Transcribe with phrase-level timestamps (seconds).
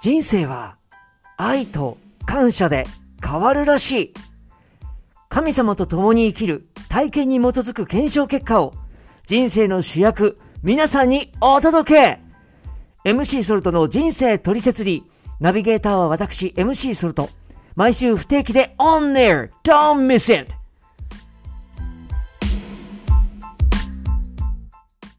[0.00, 0.76] 人生は
[1.36, 2.86] 愛と感謝で
[3.20, 4.14] 変わるらしい。
[5.28, 8.74] 神様と共に生きる体験に基づく検証結果を
[9.26, 12.20] 人生の主役皆さんにお届け
[13.04, 15.02] !MC ソルトの人生取説ー
[15.40, 17.28] ナビゲーターは私 MC ソルト
[17.74, 20.57] 毎週不定期でオン Air Don't Miss It